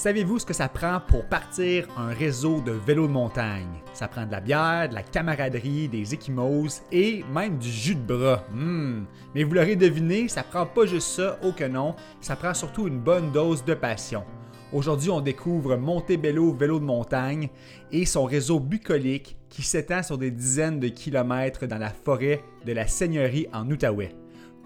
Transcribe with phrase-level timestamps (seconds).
[0.00, 3.82] Savez-vous ce que ça prend pour partir un réseau de vélos de montagne?
[3.92, 8.00] Ça prend de la bière, de la camaraderie, des échymoses et même du jus de
[8.16, 8.42] bras.
[8.50, 9.04] Hmm.
[9.34, 12.88] Mais vous l'aurez deviné, ça prend pas juste ça, oh que non, ça prend surtout
[12.88, 14.24] une bonne dose de passion.
[14.72, 17.50] Aujourd'hui, on découvre Montebello Vélo de montagne
[17.92, 22.72] et son réseau bucolique qui s'étend sur des dizaines de kilomètres dans la forêt de
[22.72, 24.14] la Seigneurie en Outaouais.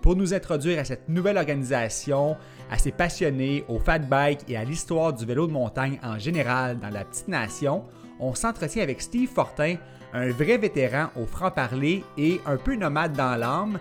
[0.05, 2.37] Pour nous introduire à cette nouvelle organisation,
[2.71, 6.79] à ses passionnés, au fat bike et à l'histoire du vélo de montagne en général
[6.79, 7.85] dans la petite nation,
[8.21, 9.77] on s'entretient avec Steve Fortin,
[10.13, 13.79] un vrai vétéran au franc-parler et un peu nomade dans l'âme,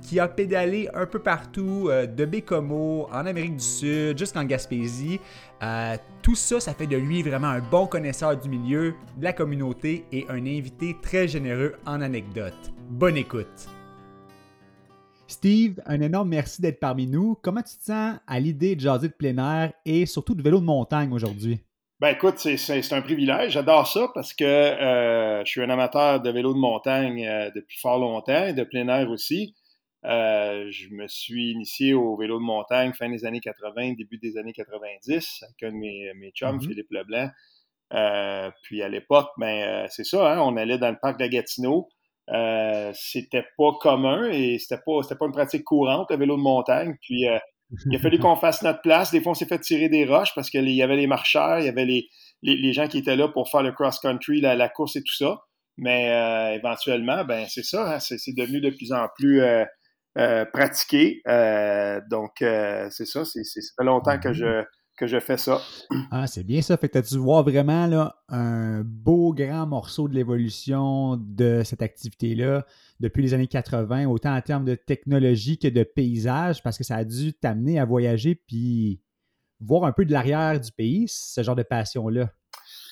[0.00, 5.18] qui a pédalé un peu partout, euh, de Bécomo, en Amérique du Sud, jusqu'en Gaspésie.
[5.60, 9.32] Euh, tout ça, ça fait de lui vraiment un bon connaisseur du milieu, de la
[9.32, 12.72] communauté et un invité très généreux en anecdotes.
[12.90, 13.73] Bonne écoute!
[15.34, 17.36] Steve, un énorme merci d'être parmi nous.
[17.42, 20.60] Comment tu te sens à l'idée de jaser de plein air et surtout de vélo
[20.60, 21.58] de montagne aujourd'hui?
[21.98, 23.52] Ben écoute, c'est un privilège.
[23.52, 27.78] J'adore ça parce que euh, je suis un amateur de vélo de montagne euh, depuis
[27.80, 29.56] fort longtemps et de plein air aussi.
[30.04, 34.36] Euh, je me suis initié au vélo de montagne fin des années 80, début des
[34.36, 36.68] années 90 avec un de mes, mes chums, mm-hmm.
[36.68, 37.30] Philippe Leblanc.
[38.62, 41.88] puis à l'époque, ben, c'est ça, hein, on allait dans le parc de Gatineau.
[42.32, 46.42] Euh, c'était pas commun et c'était pas c'était pas une pratique courante le vélo de
[46.42, 46.96] montagne.
[47.02, 47.38] Puis euh,
[47.86, 49.10] il a fallu qu'on fasse notre place.
[49.10, 51.66] Des fois, on s'est fait tirer des roches parce qu'il y avait les marcheurs, il
[51.66, 52.08] y avait les,
[52.42, 55.38] les, gens qui étaient là pour faire le cross-country, la, la, course et tout ça.
[55.76, 59.42] Mais euh, éventuellement, ben c'est ça, hein, c'est devenu de plus en plus
[60.52, 61.20] pratiqué.
[62.10, 64.62] donc c'est ça, c'est ça fait longtemps que je
[64.96, 65.60] que je fais ça.
[66.10, 66.76] Ah, c'est bien ça.
[66.76, 71.82] Fait que tu dû voir vraiment là, un beau grand morceau de l'évolution de cette
[71.82, 72.64] activité-là
[73.00, 76.96] depuis les années 80, autant en termes de technologie que de paysage, parce que ça
[76.96, 79.00] a dû t'amener à voyager puis
[79.60, 82.30] voir un peu de l'arrière du pays, ce genre de passion-là?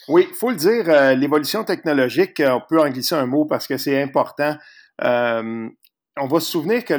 [0.08, 3.66] Oui, il faut le dire, euh, l'évolution technologique, on peut en glisser un mot parce
[3.66, 4.56] que c'est important.
[5.04, 5.68] Euh,
[6.18, 6.94] on va se souvenir que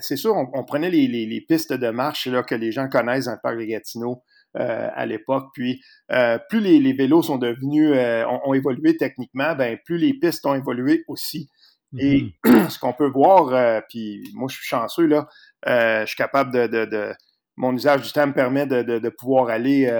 [0.00, 3.38] c'est sûr, on, prenait les, pistes de marche là, que les gens connaissent dans le
[3.42, 4.22] parc des Gatineaux
[4.58, 5.48] euh, à l'époque.
[5.54, 5.80] Puis
[6.12, 10.54] euh, plus les, vélos sont devenus, euh, ont, évolué techniquement, ben plus les pistes ont
[10.54, 11.48] évolué aussi.
[11.98, 12.68] Et mm-hmm.
[12.70, 15.28] ce qu'on peut voir, puis moi je suis chanceux là,
[15.66, 17.12] je suis capable de,
[17.56, 19.90] mon usage du temps me permet de, pouvoir aller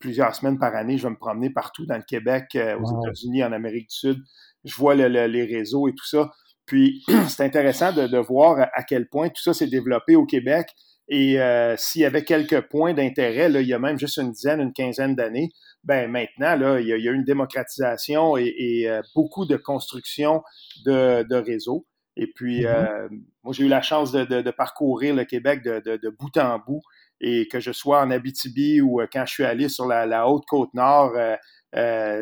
[0.00, 0.98] plusieurs semaines par année.
[0.98, 4.18] Je vais me promener partout dans le Québec, aux États-Unis, en Amérique du Sud.
[4.64, 6.30] Je vois les réseaux et tout ça.
[6.66, 10.68] Puis, c'est intéressant de, voir à quel point tout ça s'est développé au Québec.
[11.08, 14.32] Et euh, s'il y avait quelques points d'intérêt, là, il y a même juste une
[14.32, 15.50] dizaine, une quinzaine d'années,
[15.84, 20.42] ben maintenant, là, il y a, eu une démocratisation et, euh, beaucoup de construction
[20.84, 21.86] de, de réseaux.
[22.16, 22.66] Et puis, mm-hmm.
[22.66, 23.08] euh,
[23.44, 26.82] moi, j'ai eu la chance de, parcourir le Québec de, bout en bout.
[27.22, 30.74] Et que je sois en Abitibi ou quand je suis allé sur la, haute côte
[30.74, 31.12] nord,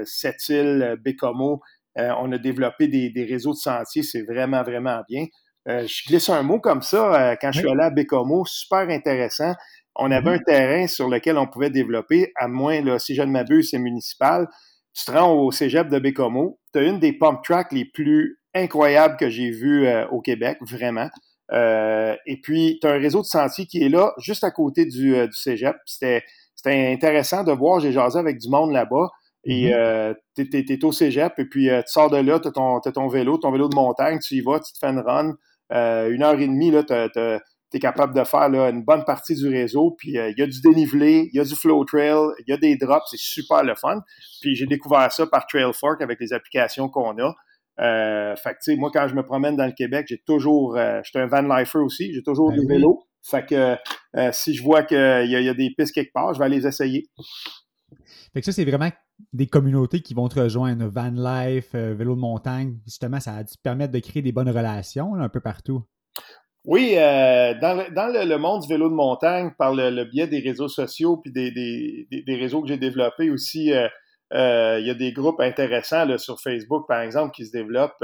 [0.04, 1.58] cette île, Bécomo, euh,
[1.96, 5.26] on a développé des, réseaux de sentiers, c'est vraiment, vraiment bien.
[5.68, 8.88] Euh, je glisse un mot comme ça euh, quand je suis allé à Bécomo, super
[8.90, 9.54] intéressant.
[9.96, 10.34] On avait mm-hmm.
[10.34, 13.78] un terrain sur lequel on pouvait développer, à moins, là, si je ne m'abuse, c'est
[13.78, 14.48] municipal.
[14.92, 18.38] Tu te rends au cégep de Bécomo, tu as une des pump tracks les plus
[18.54, 21.08] incroyables que j'ai vues au Québec, vraiment.
[21.52, 25.14] et puis, tu as un réseau de sentiers qui est là, juste à côté du,
[25.14, 25.74] du cégep.
[25.84, 26.22] C'était
[26.66, 29.08] intéressant de voir, j'ai jasé avec du monde là-bas.
[29.46, 29.74] Et mm-hmm.
[29.74, 33.08] euh, tu es, au cégep, et puis euh, tu sors de là, tu as, ton
[33.08, 35.34] vélo, ton vélo de montagne, tu y vas, tu te fais une run.
[35.72, 39.48] Euh, une heure et demie, tu es capable de faire là, une bonne partie du
[39.48, 39.94] réseau.
[39.98, 42.56] Puis il y a du dénivelé, il y a du flow trail, il y a
[42.56, 44.00] des drops, c'est super le fun.
[44.40, 47.34] Puis j'ai découvert ça par Trailfork avec les applications qu'on a.
[47.80, 50.76] Euh, fait que, tu sais, moi, quand je me promène dans le Québec, j'ai toujours,
[50.76, 53.02] je suis un van lifer aussi, j'ai toujours ben du vélo.
[53.22, 53.76] Fait que
[54.32, 57.08] si je vois qu'il y, y, a des pistes quelque part, je vais les essayer.
[58.32, 58.90] Fait que ça, c'est vraiment
[59.32, 62.78] des communautés qui vont te rejoindre, van life, euh, vélo de montagne.
[62.84, 65.82] Justement, ça a dû te permettre de créer des bonnes relations un peu partout.
[66.64, 71.18] Oui, euh, dans, le, monde du vélo de montagne, par le, biais des réseaux sociaux
[71.18, 76.40] puis des, réseaux que j'ai développés aussi, euh, il y a des groupes intéressants sur
[76.40, 78.02] Facebook, par exemple, qui se développent,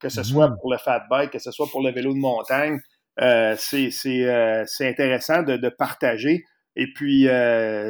[0.00, 0.56] que ce soit mhm.
[0.60, 2.78] pour le fat bike, que ce soit pour le vélo de montagne.
[3.58, 6.44] c'est intéressant de, partager.
[6.76, 7.28] Et puis,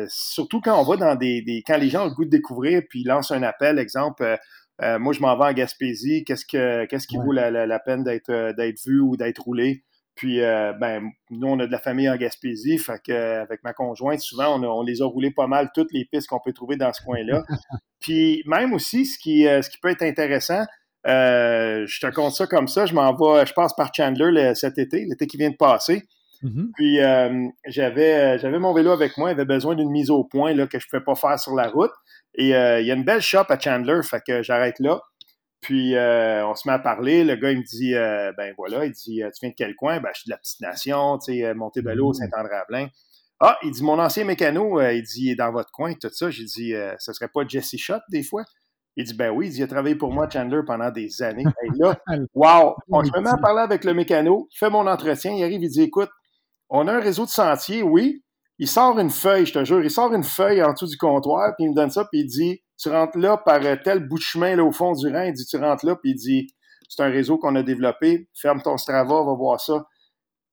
[0.09, 3.01] surtout quand on va dans des, Quand les gens ont le goût de découvrir, puis
[3.01, 4.39] ils lancent un appel, exemple,
[4.81, 8.55] moi, je m'en vais en Gaspésie, qu'est-ce, que, qu'est-ce qui vaut la, la, peine d'être,
[8.57, 9.85] d'être vu ou d'être roulé?
[10.15, 14.21] Puis, ben, nous, on a de la famille en Gaspésie, fait que, avec ma conjointe,
[14.21, 16.93] souvent, on, on, les a roulés pas mal, toutes les pistes qu'on peut trouver dans
[16.93, 17.43] ce coin-là.
[18.01, 20.65] Puis, même aussi, ce qui, ce qui peut être intéressant,
[21.07, 22.87] euh, je te compte ça comme ça.
[22.87, 26.03] Je m'en vais, je passe par Chandler cet été, l'été qui vient de passer.
[26.43, 26.70] Mm-hmm.
[26.75, 30.55] Puis euh, j'avais j'avais mon vélo avec moi, il avait besoin d'une mise au point
[30.55, 31.93] là, que je ne pouvais pas faire sur la route.
[32.35, 35.00] Et euh, il y a une belle shop à Chandler, fait que j'arrête là.
[35.61, 37.25] Puis on se met à parler.
[37.25, 40.00] Le gars, il me dit Ben voilà, il dit Tu viens de quel coin?
[40.00, 42.31] Ben, je suis de la petite nation, tu sais, Montebello, mm-hmm.
[42.31, 42.88] Saint-André-Avelin.
[43.41, 46.31] Ah, il dit Mon ancien mécano, il dit il est dans votre coin, tout ça.
[46.31, 48.44] J'ai dit Ce serait pas Jesse Shot des fois?
[48.99, 51.44] Il dit, ben oui, il, dit, il a travaillé pour moi, Chandler, pendant des années.
[51.62, 51.96] Et là,
[52.34, 52.75] wow!
[52.91, 55.82] On se met à parler avec le mécano, fait mon entretien, il arrive, il dit,
[55.82, 56.11] écoute,
[56.70, 58.23] on a un réseau de sentiers, oui.
[58.59, 61.55] Il sort une feuille, je te jure, il sort une feuille en dessous du comptoir,
[61.56, 64.19] puis il me donne ça, puis il dit, tu rentres là par euh, tel bout
[64.19, 66.49] de chemin, là, au fond du Rhin, il dit, tu rentres là, puis il dit,
[66.88, 69.87] c'est un réseau qu'on a développé, ferme ton Strava, va voir ça.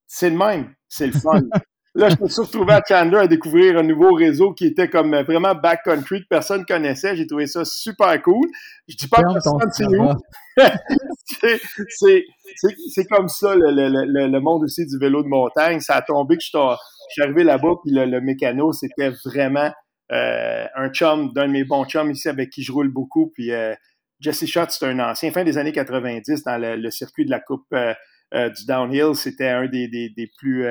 [0.05, 1.41] C'est le même, c'est le fun.
[1.95, 5.15] Là, je me suis retrouvé à Chandler à découvrir un nouveau réseau qui était comme
[5.21, 7.15] vraiment backcountry que personne connaissait.
[7.15, 8.49] J'ai trouvé ça super cool.
[8.89, 9.71] Je dis pas que personne
[11.87, 12.27] c'est où.
[12.89, 15.79] c'est comme ça le, le, le, monde aussi du vélo de montagne.
[15.79, 19.71] Ça a tombé que je, suis arrivé là-bas, puis le, mécano, c'était vraiment
[20.11, 23.31] euh, un chum, d'un de mes bons chums ici avec qui je roule beaucoup.
[23.33, 23.73] Puis euh,
[24.19, 27.67] Jesse Schott, c'est un ancien, fin des années 90, dans le, circuit de la Coupe
[27.73, 29.15] euh, du Downhill.
[29.15, 30.65] C'était un des, des, des plus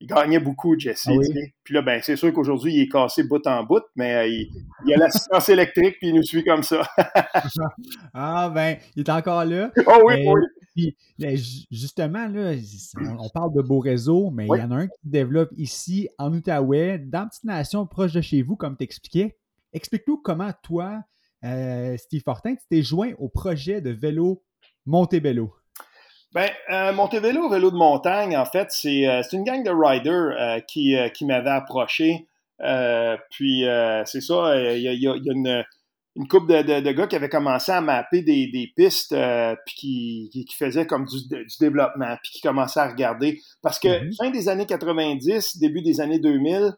[0.00, 1.08] il gagnait beaucoup, Jesse.
[1.08, 1.12] Ah
[1.64, 4.50] puis là, ben, c'est sûr qu'aujourd'hui, il est cassé bout en bout, mais euh, il,
[4.86, 6.82] il, a l'assistance électrique, puis il nous suit comme ça.
[8.14, 9.72] ah, ben, il est encore là.
[9.86, 10.40] Oh oui, oui.
[10.74, 11.36] Puis, ben,
[11.70, 12.54] justement, là,
[13.18, 16.32] on parle de beaux réseaux, mais il y en a un qui développe ici, en
[16.32, 19.36] Outaouais, dans une petite nation proche de chez vous, comme tu expliquais.
[19.72, 21.02] Explique-nous comment toi,
[21.44, 24.44] euh, Steve Fortin, tu t'es joint au projet de vélo
[24.86, 25.52] Montebello.
[26.32, 30.60] Ben, euh, Montevélo, vélo de montagne, en fait, c'est euh, une gang de riders euh,
[30.60, 32.28] qui, euh, qui m'avait approché.
[33.30, 33.64] puis,
[34.04, 35.64] c'est ça, il y a, y a, une,
[36.16, 39.16] une couple de, de, de, gars qui avaient commencé à mapper des, des pistes,
[39.64, 43.40] puis qui, qui, faisaient comme du, du, développement, puis qui commençaient à regarder.
[43.62, 44.16] Parce que mm-hmm.
[44.16, 46.74] fin des années 90, début des années 2000,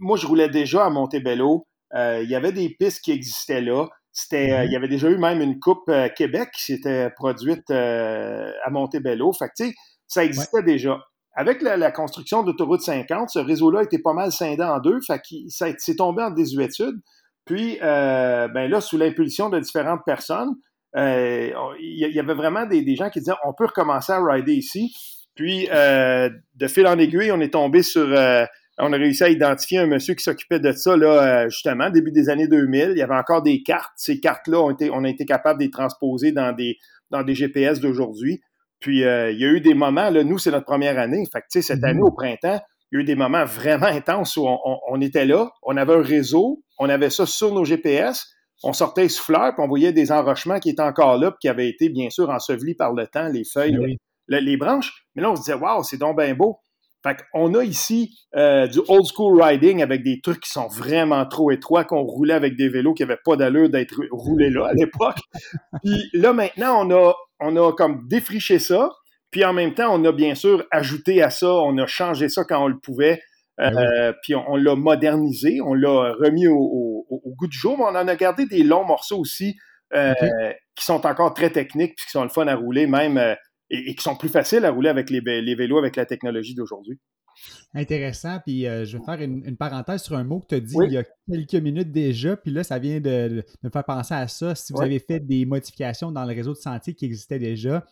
[0.00, 1.64] moi, je roulais déjà à Montebello.
[1.94, 3.86] il y avait des pistes qui existaient là.
[4.16, 7.68] C'était, euh, il y avait déjà eu même une coupe euh, Québec qui s'était produite
[7.72, 9.32] euh, à Montebello.
[9.32, 9.74] Fait que, tu sais,
[10.06, 11.00] ça existait déjà.
[11.34, 15.00] Avec la, construction d'autoroute 50, ce réseau-là était pas mal scindé en deux.
[15.04, 16.94] Fait ça s'est tombé en désuétude.
[17.44, 20.54] Puis, ben là, sous l'impulsion de différentes personnes,
[20.94, 24.94] il y, avait vraiment des, des, gens qui disaient on peut recommencer à rider ici.
[25.34, 28.06] Puis, de fil en aiguille, on est tombé sur
[28.78, 32.10] on a réussi à identifier un monsieur qui s'occupait de ça, là, euh, justement, début
[32.10, 32.90] des années 2000.
[32.90, 33.92] Il y avait encore des cartes.
[33.96, 36.76] Ces cartes-là, ont été, on a été capable de les transposer dans des,
[37.10, 38.40] dans des GPS d'aujourd'hui.
[38.80, 41.24] Puis, euh, il y a eu des moments, là, nous, c'est notre première année.
[41.32, 42.08] Fait que, tu sais, cette année, mm-hmm.
[42.08, 42.60] au printemps,
[42.90, 46.02] il y a eu des moments vraiment intenses où on, était là, on avait un
[46.02, 48.28] réseau, on avait ça sur nos GPS,
[48.62, 51.68] on sortait souffleur, puis on voyait des enrochements qui étaient encore là, puis qui avaient
[51.68, 53.76] été, bien sûr, ensevelis par le temps, les feuilles,
[54.28, 54.92] ben les, branches.
[55.14, 56.60] Mais là, on se disait, waouh, c'est donc bien beau.
[57.04, 61.26] Fait qu'on a ici euh, du old school riding avec des trucs qui sont vraiment
[61.26, 64.72] trop étroits, qu'on roulait avec des vélos qui n'avaient pas d'allure d'être roulés là à
[64.72, 65.18] l'époque.
[65.84, 68.90] Puis là, maintenant, on a, on a comme défriché ça.
[69.30, 72.44] Puis en même temps, on a bien sûr ajouté à ça, on a changé ça
[72.44, 73.20] quand on le pouvait.
[73.60, 77.06] Euh, ben puis on, l'a modernisé, on l'a remis au,
[77.38, 79.56] goût du jour, mais on en a gardé des longs morceaux aussi
[79.94, 80.14] euh,
[80.74, 83.36] qui sont encore très techniques puis qui sont le fun à rouler, même
[83.74, 86.98] et, qui sont plus faciles à rouler avec les, vélos avec la technologie d'aujourd'hui.
[87.74, 88.38] Intéressant.
[88.44, 90.92] Puis euh, je vais faire une, parenthèse sur un mot que tu as dit il
[90.92, 92.36] y a quelques minutes déjà.
[92.36, 94.54] Puis là, ça vient de, me faire penser à ça.
[94.54, 97.84] Si vous avez fait des modifications dans le réseau de sentiers qui existait déjà,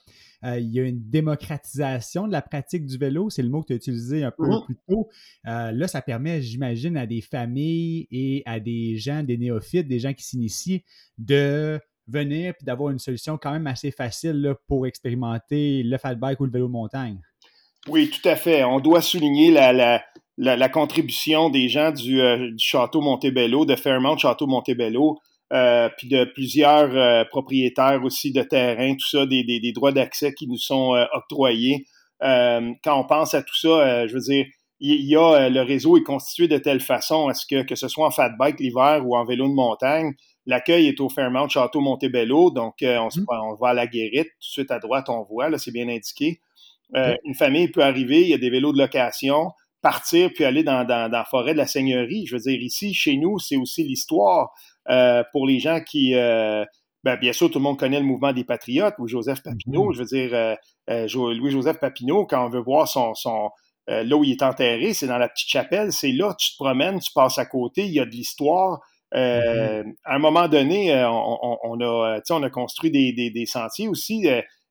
[0.45, 3.31] euh, il y a une démocratisation de la pratique du vélo.
[3.31, 4.65] C'est le mot que tu as utilisé un peu mm-hmm.
[4.65, 5.09] plus tôt.
[5.49, 9.99] Euh, là, ça permet, j'imagine, à des familles et à des gens, des néophytes, des
[9.99, 10.85] gens qui s'initient
[11.19, 11.81] de
[12.13, 16.45] venir puis d'avoir une solution quand même assez facile pour expérimenter le fat bike ou
[16.45, 17.19] le vélo de montagne.
[17.89, 18.63] Oui, tout à fait.
[18.65, 20.03] On doit souligner la,
[20.39, 25.19] la, contribution des gens du, euh, Château Montebello, de Fairmount Château Montebello,
[25.53, 30.33] euh, puis de plusieurs euh, propriétaires aussi de terrain, tout ça, des, des, droits d'accès
[30.33, 31.87] qui nous sont octroyés.
[32.21, 34.47] quand on pense à tout ça, je veux dire,
[34.85, 37.89] il y a le réseau est constitué de telle façon à ce que, que ce
[37.89, 40.13] soit en fat bike l'hiver ou en vélo de montagne,
[40.47, 43.27] L'accueil est au Fairmount Château Montebello, donc euh, on, se, mmh.
[43.29, 45.89] on, va à la Guérite, tout de suite à droite, on voit, là, c'est bien
[45.89, 46.41] indiqué.
[46.97, 50.65] Euh, une famille peut arriver, il y a des vélos de location, partir puis aller
[50.65, 52.27] dans, dans, dans, la forêt de la Seigneurie.
[52.27, 54.51] Je veux dire, ici, chez nous, c'est aussi l'histoire
[55.33, 56.15] pour les gens qui...
[57.05, 59.91] Ben, bien sûr, tout le monde connaît le mouvement des Patriotes ou Joseph Papineau.
[59.91, 59.95] Mm-hmm.
[59.95, 63.51] Je veux dire, Louis-Joseph Papineau, quand on veut voir son, son,
[63.91, 65.93] euh, là où il est enterré, c'est dans la petite chapelle.
[65.93, 68.81] C'est là, tu te promènes, tu passes à côté, il y a de l'histoire.
[69.15, 69.95] Euh, mm-hmm.
[70.05, 74.27] À un moment donné, euh, on, a, on a construit des, sentiers aussi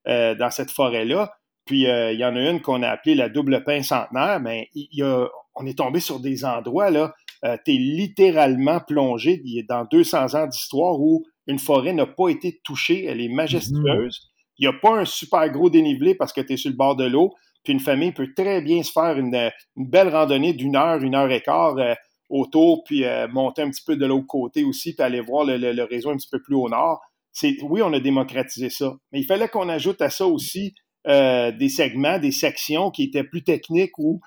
[0.05, 1.31] dans cette forêt-là.
[1.65, 4.39] Puis il y en a une qu'on a appelée la double pain centenaire.
[4.39, 7.13] Mais il y a, on est tombé sur des endroits là.
[7.43, 13.05] tu es littéralement plongé dans 200 ans d'histoire où une forêt n'a pas été touchée.
[13.05, 13.35] Elle est mm-hmm.
[13.35, 14.31] majestueuse.
[14.57, 16.95] Il n'y a pas un super gros dénivelé parce que tu es sur le bord
[16.95, 17.33] de l'eau.
[17.63, 21.31] Puis une famille peut très bien se faire une, belle randonnée d'une heure, une heure
[21.31, 21.93] et quart euh,
[22.29, 25.83] autour, puis euh, monter un petit peu de l'autre côté aussi, puis aller voir le,
[25.83, 27.01] réseau un petit peu plus au nord.
[27.31, 30.73] C'est, oui, on a démocratisé ça, mais il fallait qu'on ajoute à ça aussi
[31.07, 34.19] euh, des segments, des sections qui étaient plus techniques où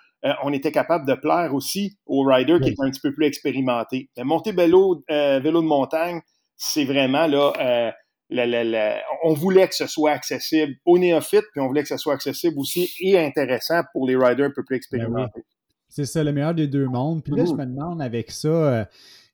[0.43, 4.09] on était capable de plaire aussi aux riders qui étaient un petit peu plus expérimentés.
[4.17, 6.23] Monter vélo, vélo de montagne,
[6.57, 7.93] c'est vraiment là
[8.31, 12.59] on voulait que ce soit accessible aux néophytes, puis on voulait que ce soit accessible
[12.59, 15.45] aussi et intéressant pour les riders un peu plus ben expérimentés.
[15.89, 17.23] C'est ça, le meilleur des deux mondes.
[17.23, 18.85] Puis là, je me demande avec ça, euh,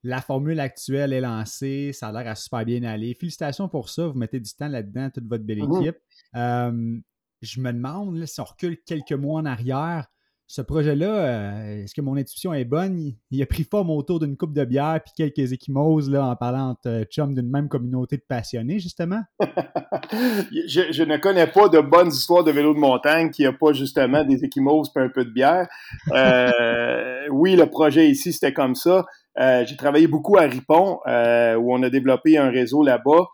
[0.03, 3.15] la formule actuelle est lancée, ça a l'air à super bien aller.
[3.15, 5.97] Félicitations pour ça, vous mettez du temps là-dedans, toute votre belle équipe.
[6.37, 6.99] Euh,
[7.43, 10.07] je me demande, si on recule quelques mois en arrière,
[10.51, 13.13] ce projet-là, euh, est-ce que mon intuition est bonne?
[13.31, 16.77] Il, a pris forme autour d'une coupe de bière puis quelques échymoses là, en parlant
[16.85, 19.21] de euh, chum d'une même communauté de passionnés, justement?
[19.39, 24.25] je, ne connais pas de bonnes histoires de vélo de montagne qui a pas justement
[24.25, 25.69] des échymoses et un peu de bière.
[26.11, 29.05] Euh, oui, le projet ici, c'était comme ça.
[29.39, 33.29] J'ai travaillé beaucoup à Ripon, où on a développé un réseau là-bas.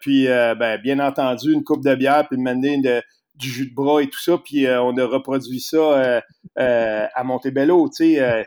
[0.00, 3.02] puis, ben, bien entendu, une coupe de bière puis une manière de
[3.38, 6.20] du jus de bras et tout ça, puis euh, on a reproduit ça euh,
[6.58, 8.44] euh, à Montebello, tu sais.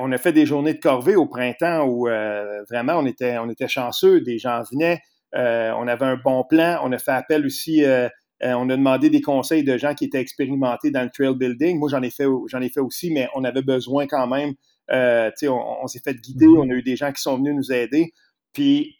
[0.00, 2.06] on a fait des journées de corvée au printemps où
[2.70, 5.00] vraiment on était, on était chanceux, des gens venaient,
[5.34, 7.84] on avait un bon plan, on a fait appel aussi,
[8.40, 11.78] on a demandé des conseils de gens qui étaient expérimentés dans le trail building.
[11.78, 14.96] Moi, j'en ai fait, j'en ai fait aussi, mais on avait besoin quand même, tu
[15.36, 16.66] sais, on, on s'est fait guider, mm-hmm.
[16.66, 18.12] on a eu des gens qui sont venus nous aider,
[18.52, 18.96] puis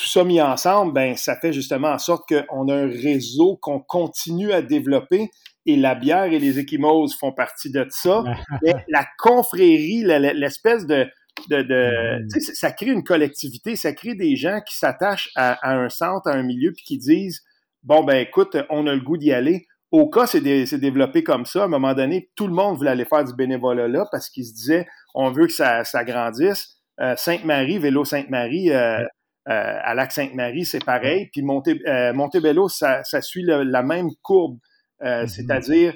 [0.00, 3.80] tout ça mis ensemble, ben, ça fait justement en sorte qu'on a un réseau qu'on
[3.80, 5.28] continue à développer
[5.66, 8.24] et la bière et les échymoses font partie de ça.
[8.62, 11.06] Mais la confrérie, l'espèce de,
[11.50, 12.40] de, mm.
[12.54, 16.44] ça crée une collectivité, ça crée des gens qui s'attachent à, un centre, à un
[16.44, 17.42] milieu, puis qui disent
[17.82, 19.66] bon ben écoute, on a le goût d'y aller.
[19.90, 21.62] Au cas, c'est développé comme ça.
[21.62, 24.46] À un moment donné, tout le monde voulait aller faire du bénévolat là parce qu'il
[24.46, 26.78] se disait on veut que ça, ça grandisse.
[27.00, 29.02] Euh, Sainte-Marie, Vélo Sainte-Marie, euh,
[29.48, 31.30] euh, à Lac-Sainte-Marie, c'est pareil.
[31.32, 34.58] Puis euh, Montebello, ça, suit la même courbe,
[35.02, 35.28] euh, mm-hmm.
[35.28, 35.94] c'est-à-dire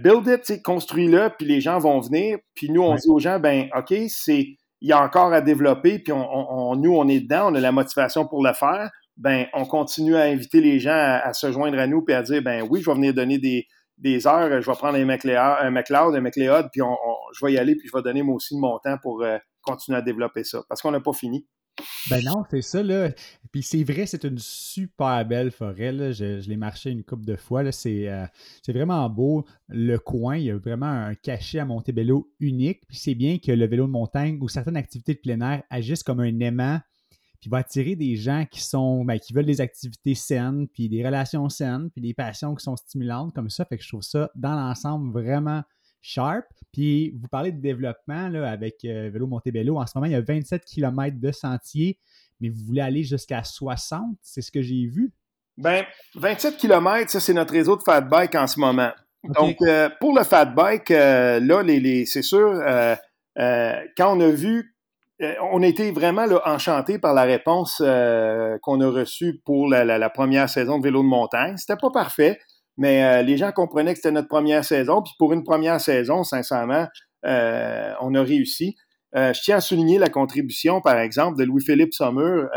[0.00, 2.38] build it, construis-le, puis les gens vont venir.
[2.54, 4.46] Puis nous, on dit aux gens, ben OK, c'est
[4.82, 7.72] il y a encore à développer, puis on, nous, on est dedans, on a la
[7.72, 8.90] motivation pour le faire.
[9.16, 12.42] Ben, on continue à inviter les gens à, se joindre à nous, puis à dire,
[12.42, 13.66] ben oui, je vais venir donner des,
[13.96, 15.70] des heures, je vais prendre un McLeod, un
[16.20, 16.82] McLeod, puis
[17.32, 19.24] je vais y aller, puis je vais donner moi aussi de mon temps pour
[19.62, 21.46] continuer à développer ça, parce qu'on n'a pas fini.
[22.10, 23.10] Ben non, c'est ça, là.
[23.52, 26.12] Puis c'est vrai, c'est une super belle forêt, là.
[26.12, 27.70] Je, l'ai marché une couple de fois, là.
[27.86, 28.26] Euh,
[28.62, 29.44] c'est, vraiment beau.
[29.68, 32.86] Le coin, il y a vraiment un cachet à Montebello unique.
[32.86, 36.02] Puis c'est bien que le vélo de montagne ou certaines activités de plein air agissent
[36.02, 36.80] comme un aimant
[37.40, 41.04] puis va attirer des gens qui sont ben, qui veulent des activités saines, puis des
[41.04, 43.64] relations saines, puis des passions qui sont stimulantes comme ça.
[43.64, 45.62] Fait que je trouve ça dans l'ensemble vraiment
[46.06, 46.44] Sharp.
[46.72, 49.78] Puis vous parlez de développement là, avec euh, Vélo Montebello.
[49.78, 51.98] En ce moment, il y a 27 km de sentiers,
[52.40, 55.12] mais vous voulez aller jusqu'à 60, c'est ce que j'ai vu?
[55.58, 55.84] Ben,
[56.14, 58.92] 27 km, ça, c'est notre réseau de fat bike en ce moment.
[59.24, 62.62] Donc, euh, pour le fat bike, euh, là, les, c'est sûr,
[63.34, 64.76] quand on a vu,
[65.50, 70.10] on a été vraiment là, enchanté par la réponse qu'on a reçue pour la, la,
[70.10, 71.56] première saison de vélo de montagne.
[71.56, 72.38] C'était pas parfait.
[72.78, 75.02] Mais euh, les gens comprenaient que c'était notre première saison.
[75.02, 76.86] Puis pour une première saison, sincèrement,
[77.24, 78.76] euh, on a réussi.
[79.14, 82.48] Euh, je tiens à souligner la contribution, par exemple, de Louis-Philippe Saumur.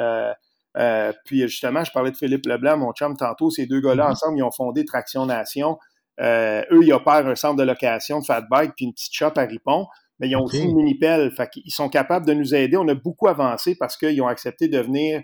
[1.26, 3.50] puis justement, je parlais de Philippe Leblanc, mon chum, tantôt.
[3.50, 4.12] Ces deux gars-là, mm-hmm.
[4.12, 5.78] ensemble, ils ont fondé Traction Nation.
[6.20, 9.44] eux, ils opèrent un centre de location de fat bike puis une petite shop à
[9.44, 9.88] Ripon.
[10.20, 11.32] Mais ils ont aussi une mini-pelle.
[11.32, 12.76] Fait qu'ils sont capables de nous aider.
[12.76, 15.22] On a beaucoup avancé parce qu'ils ont accepté de venir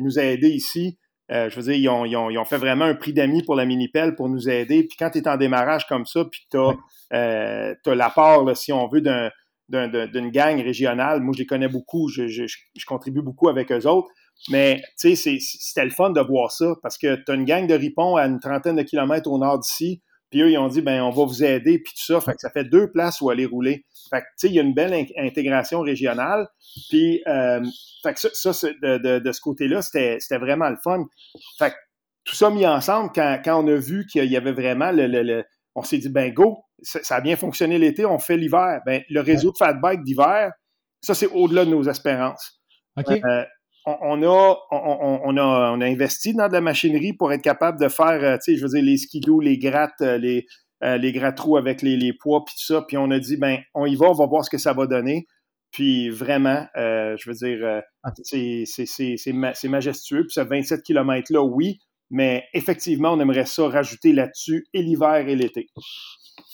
[0.00, 0.98] nous aider ici.
[1.32, 3.42] Euh, je veux dire, ils ont, ils, ont, ils ont, fait vraiment un prix d'amis
[3.42, 4.84] pour la mini-pelle pour nous aider.
[4.84, 6.74] Puis quand tu es en démarrage comme ça, puis tu as,
[7.12, 11.20] euh, l'apport, si on veut, d'une gang régionale.
[11.20, 14.08] Moi, je les connais beaucoup, je, je, je contribue beaucoup avec eux autres.
[14.50, 17.66] Mais tu sais, c'était le fun de voir ça parce que tu as une gang
[17.66, 20.02] de ripons à une trentaine de kilomètres au nord d'ici.
[20.30, 22.20] Puis eux, ils ont dit, ben on va vous aider, puis tout ça.
[22.20, 23.84] Fait que ça fait deux places où aller rouler.
[24.10, 26.48] Fait que, tu sais, il y a une belle intégration régionale.
[26.88, 27.64] Puis, euh,
[28.02, 31.04] fait que ça, ça de, de, ce côté-là, c'était vraiment le fun.
[31.58, 31.76] Fait que
[32.24, 35.44] tout ça mis ensemble, quand, quand on a vu qu'il y avait vraiment le, le,
[35.74, 38.80] on s'est dit, ben go, ça, a bien fonctionné l'été, on fait l'hiver.
[38.84, 40.52] Ben, le réseau de fat bike d'hiver,
[41.00, 42.60] ça, c'est au-delà de nos espérances.
[42.98, 43.44] Euh,
[43.86, 47.88] on, a, on, a, on a investi dans de la machinerie pour être capable de
[47.88, 50.46] faire, euh, tu sais, je veux dire, les skidoo, les grattes, euh, les,
[50.82, 52.82] les gratte-trous avec les, les poids, puis tout ça.
[52.82, 54.86] Puis on a dit, ben, on y va, on va voir ce que ça va
[54.86, 55.26] donner.
[55.72, 57.82] Puis vraiment, je veux dire,
[58.22, 60.22] c'est majestueux.
[60.24, 61.78] Puis ce 27 km-là, oui,
[62.10, 65.68] mais effectivement, on aimerait ça rajouter là-dessus et l'hiver et l'été.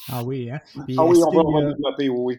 [0.09, 0.61] Ah oui, hein?
[0.77, 2.39] ah oui, on va, développer, oui.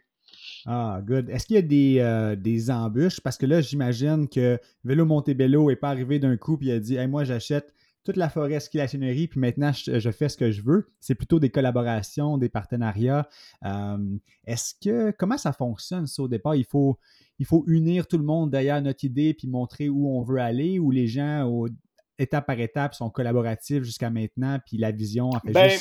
[0.66, 1.30] Ah, good.
[1.30, 3.20] Est-ce qu'il y a des, euh, des, embûches?
[3.20, 6.80] Parce que là, j'imagine que Vélo Montebello n'est pas arrivé d'un coup et il a
[6.80, 10.92] dit Moi, j'achète toute la forêt skilationnerie, puis maintenant, je, fais ce que je veux.
[11.00, 13.28] C'est plutôt des collaborations, des partenariats.
[13.66, 13.98] Euh,
[14.46, 16.56] est-ce que comment ça fonctionne, ça, au départ?
[16.56, 16.98] Il faut,
[17.40, 20.80] il faut unir tout le monde derrière notre idée puis montrer où on veut aller,
[20.80, 21.68] ou les gens, au,
[22.20, 25.72] étape par étape, sont collaboratifs jusqu'à maintenant, puis la vision en fait ben,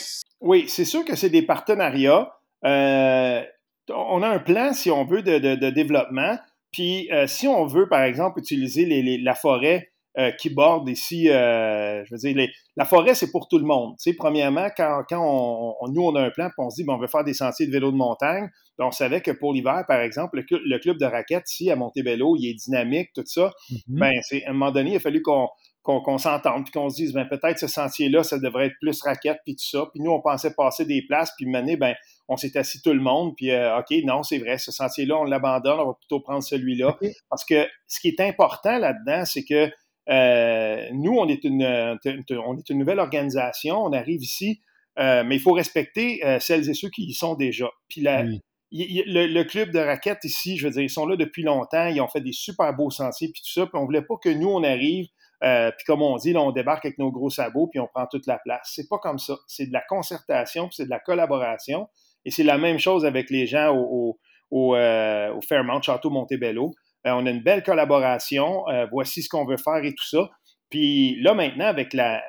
[0.40, 2.32] Oui, c'est sûr que c'est des partenariats.
[2.64, 3.42] Euh,
[3.90, 6.38] on a un plan, si on veut, de, développement.
[6.72, 8.86] Puis euh, si on veut, par exemple, utiliser
[9.18, 13.64] la forêt euh, qui borde ici, je veux dire, la forêt, c'est pour tout le
[13.64, 13.96] monde.
[14.02, 16.98] Tu premièrement, quand, on, nous, on a un plan, puis on se dit, bon, on
[16.98, 18.48] veut faire des sentiers de vélo de montagne,
[18.78, 22.50] on savait que pour l'hiver, par exemple, le, club de raquettes ici à Montebello, il
[22.50, 23.52] est dynamique, tout ça.
[23.88, 25.48] Ben, c'est, à un moment donné, il a fallu qu'on
[25.82, 29.38] qu'on s'entende, puis qu'on se dise, ben, peut-être ce sentier-là, ça devrait être plus raquette,
[29.44, 29.86] puis tout ça.
[29.92, 31.94] Puis nous, on pensait passer des places, puis mener, ben,
[32.28, 35.24] on s'est assis tout le monde, puis euh, OK, non, c'est vrai, ce sentier-là, on
[35.24, 36.96] l'abandonne, on va plutôt prendre celui-là.
[37.28, 39.70] Parce que ce qui est important là-dedans, c'est que
[40.08, 44.60] euh, nous, on est, une, on est une nouvelle organisation, on arrive ici,
[44.98, 47.68] euh, mais il faut respecter celles et ceux qui y sont déjà.
[47.88, 48.24] Puis la,
[48.72, 52.08] le, club de raquettes ici, je veux dire, ils sont là depuis longtemps, ils ont
[52.08, 54.62] fait des super beaux sentiers, puis tout ça, puis on voulait pas que nous, on
[54.62, 55.06] arrive
[55.42, 58.06] euh, puis comme on dit, là, on débarque avec nos gros sabots, puis on prend
[58.06, 58.70] toute la place.
[58.74, 59.34] C'est pas comme ça.
[59.48, 61.88] C'est de la concertation, puis c'est de la collaboration.
[62.24, 64.18] Et c'est la même chose avec les gens au,
[64.50, 66.72] au, euh, Fairmount Château Montebello.
[67.06, 68.64] Euh, on a une belle collaboration.
[68.92, 70.28] voici ce qu'on veut faire et tout ça.
[70.70, 72.22] Puis là, maintenant, avec la,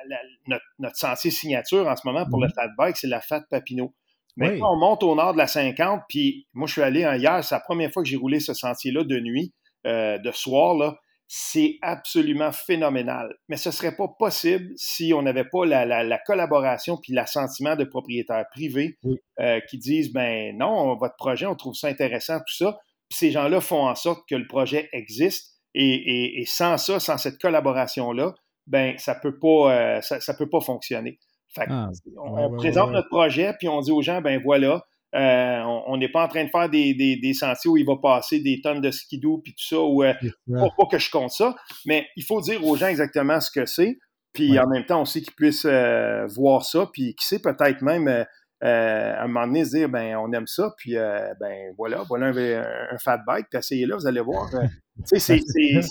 [0.48, 2.52] notre, sentier signature en ce moment pour le mhm.
[2.54, 3.94] Fat Bike, c'est la Fat Papineau.
[4.36, 7.54] Maintenant, on monte au nord de la 50, puis moi, je suis allé hier, c'est
[7.54, 12.52] la première fois que j'ai roulé ce sentier-là de nuit, de soir, là c'est absolument
[12.52, 13.34] phénoménal.
[13.48, 17.84] Mais ce ne serait pas possible si on n'avait pas la, collaboration puis l'assentiment de
[17.84, 18.98] propriétaires privés
[19.40, 22.78] euh, qui disent ben non, votre projet, on trouve ça intéressant, tout ça.
[23.08, 27.40] Puis ces gens-là font en sorte que le projet existe et, sans ça, sans cette
[27.40, 28.34] collaboration-là,
[28.66, 31.18] ben ça peut pas, euh, ça, peut pas fonctionner.
[31.56, 36.08] Ah, on, présente notre projet puis on dit aux gens ben voilà, euh, on n'est
[36.08, 39.38] pas en train de faire des, sentiers où il va passer des tonnes de skidoo
[39.38, 40.12] puis tout ça, ou euh,
[40.48, 41.54] pas, que je compte ça,
[41.86, 43.98] mais il faut dire aux gens exactement ce que c'est,
[44.32, 48.26] puis en même temps aussi qu'ils puissent euh, voir ça, puis qui sait peut-être même
[48.60, 52.98] à un moment donné se dire ben on aime ça, puis ben voilà, voilà un,
[52.98, 54.50] fat bike, puis essayez-là, vous allez voir.
[55.08, 55.40] tu sais,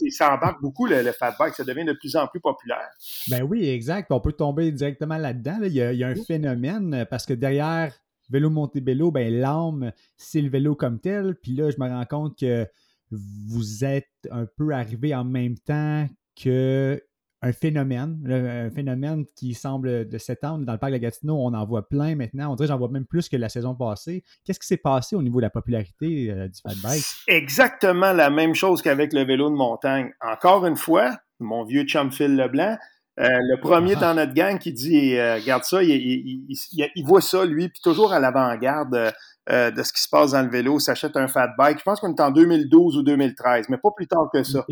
[0.09, 2.89] ça embarque beaucoup le, fat bike, ça devient de plus en plus populaire.
[3.29, 4.11] Ben oui, exact.
[4.11, 5.59] On peut tomber directement là-dedans.
[5.61, 7.93] Il, il, y a, un phénomène parce que derrière
[8.29, 11.35] Vélo Montebello, ben l'âme, c'est le vélo comme tel.
[11.41, 12.67] Puis là, je me rends compte que
[13.11, 16.07] vous êtes un peu arrivé en même temps
[16.41, 17.01] que
[17.43, 20.65] un phénomène, un phénomène qui semble de s'étendre.
[20.65, 22.53] Dans le parc de Gatineau, on en voit plein maintenant.
[22.53, 24.23] On dirait j'en vois même plus que la saison passée.
[24.45, 27.03] Qu'est-ce qui s'est passé au niveau de la popularité euh, du fat bike?
[27.27, 30.13] Exactement la même chose qu'avec le vélo de montagne.
[30.21, 32.77] Encore une fois, mon vieux chum Phil Leblanc,
[33.19, 33.99] euh, le premier ah.
[33.99, 38.19] dans notre gang qui dit euh, Regarde ça, il, voit ça, lui, puis toujours à
[38.19, 39.13] l'avant-garde
[39.49, 41.79] euh, de ce qui se passe dans le vélo, s'achète un fat bike.
[41.79, 44.65] Je pense qu'on est en 2012 ou 2013, mais pas plus tard que ça.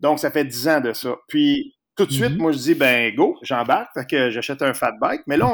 [0.00, 1.16] Donc, ça fait 10 ans de ça.
[1.28, 2.38] Puis, tout de suite, mm-hmm.
[2.38, 5.22] moi, je dis Ben, go, j'embarque, fait que j'achète un fat bike.
[5.26, 5.50] Mais là,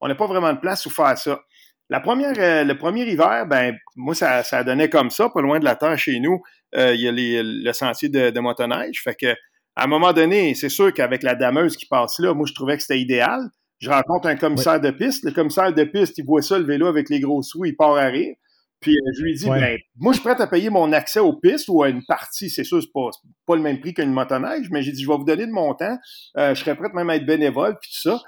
[0.00, 1.40] on n'a pas vraiment de place où faire ça.
[1.90, 2.32] La première,
[2.64, 5.98] le premier hiver, ben, moi, ça, ça donnait comme ça, pas loin de la terre
[5.98, 6.40] chez nous.
[6.74, 9.02] Il y a le sentier de, de motoneige.
[9.02, 9.36] Fait que
[9.76, 12.76] à un moment donné, c'est sûr qu'avec la dameuse qui passe là, moi, je trouvais
[12.76, 13.40] que c'était idéal.
[13.80, 15.24] Je rencontre un commissaire de piste.
[15.24, 17.96] Le commissaire de piste, il voit ça, le vélo avec les gros sous, il part
[17.96, 18.34] à rire.
[18.80, 21.32] Puis euh, je lui dis, ben, moi, je suis prêt à payer mon accès aux
[21.32, 22.50] pistes ou à une partie.
[22.50, 23.10] C'est sûr, c'est pas,
[23.46, 25.74] pas le même prix qu'une motoneige, mais j'ai dit, je vais vous donner de mon
[25.74, 25.98] temps.
[26.36, 28.20] Euh, je serais prêt même à être bénévole, puis tout ça.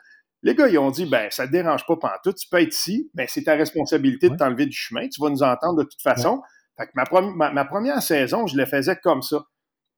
[0.43, 2.33] Les gars, ils ont dit, ben, ça te dérange pas tout.
[2.33, 5.43] tu peux être ici, ben, c'est ta responsabilité de t'enlever du chemin, tu vas nous
[5.43, 6.41] entendre de toute façon.
[6.79, 9.45] Fait que ma, ma, première saison, je le faisais comme ça.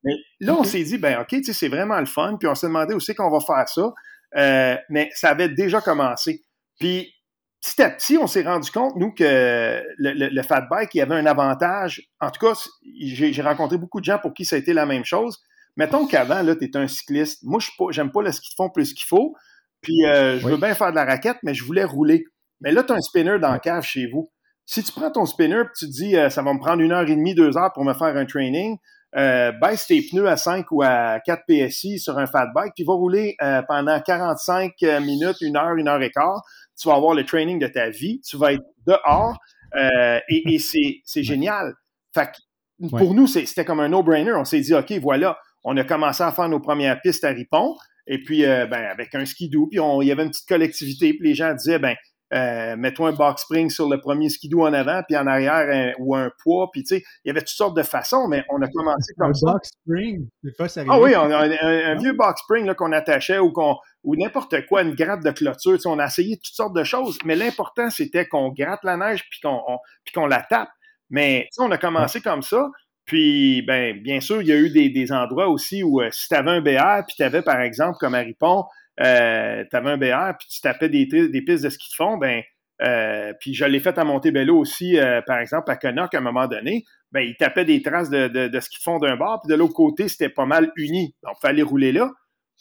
[0.09, 2.37] Mais là, on s'est dit, ben OK, c'est vraiment le fun.
[2.39, 3.93] Puis on s'est demandé aussi qu'on va faire ça.
[4.37, 6.43] Euh, mais ça avait déjà commencé.
[6.79, 7.13] Puis
[7.61, 11.01] petit à petit, on s'est rendu compte, nous, que le, le, fat bike, il y
[11.01, 12.09] avait un avantage.
[12.21, 12.59] En tout cas,
[13.01, 15.39] j'ai rencontré beaucoup de gens pour qui ça a été la même chose.
[15.77, 17.43] Mettons qu'avant, là, tu es un cycliste.
[17.43, 19.35] Moi, je j'aime pas le ski de fond plus qu'il faut.
[19.81, 22.25] Puis, euh, je veux bien faire de la raquette, mais je voulais rouler.
[22.61, 24.31] Mais là, tu as un spinner dans le cave chez vous.
[24.67, 26.93] Si tu prends ton spinner et tu te dis, euh, ça va me prendre une
[26.93, 28.77] heure et demie, deux heures pour me faire un training,
[29.17, 32.85] euh, baisse tes pneus à 5 ou à 4 PSI sur un fat bike, puis
[32.85, 36.43] va rouler euh, pendant 45 minutes, une heure, une heure et quart.
[36.79, 39.39] Tu vas avoir le training de ta vie, tu vas être dehors
[39.77, 41.75] euh, et, et c'est génial.
[42.15, 44.35] Fait que pour nous, c'était comme un no-brainer.
[44.35, 47.77] On s'est dit, OK, voilà, on a commencé à faire nos premières pistes à Ripon.
[48.07, 51.35] Et puis, ben, avec un skidoo, puis il y avait une petite collectivité, puis les
[51.35, 51.95] gens disaient, ben,
[52.35, 56.15] euh, mets-toi un box spring sur le premier skidoo en avant, puis en arrière, ou
[56.15, 58.69] un poids, puis tu sais, il y avait toutes sortes de façons, mais on a
[58.69, 59.49] commencé comme ça.
[59.49, 60.91] Un box spring, c'est pas sérieux.
[60.93, 64.83] Ah oui, on a un, vieux box spring qu'on attachait ou qu'on ou n'importe quoi,
[64.83, 67.91] une gratte de clôture, tu sais, on a essayé toutes sortes de choses, mais l'important,
[67.91, 70.71] c'était qu'on gratte la neige puis qu'on la tape.
[71.11, 72.69] Mais tu sais, on a commencé comme ça,
[73.09, 76.29] puis, ben, bien sûr, il y a eu des, des endroits aussi où euh, si
[76.29, 78.65] tu avais un BR, puis tu avais, par exemple, comme à Ripon,
[79.01, 82.17] euh, tu avais un BR, puis tu tapais des, des pistes de ski de fond,
[82.17, 82.43] ben,
[82.83, 86.21] euh, puis je l'ai fait à Montebello aussi, euh, par exemple, à Connacht, à un
[86.21, 89.41] moment donné, ben, il tapait des traces de, de, de ski de fond d'un bord,
[89.43, 91.15] puis de l'autre côté, c'était pas mal uni.
[91.23, 92.11] Donc, il fallait rouler là.